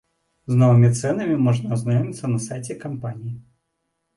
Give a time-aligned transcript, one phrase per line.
[0.53, 3.35] З новымі цэнамі можна азнаёміцца на сайце кампаніі.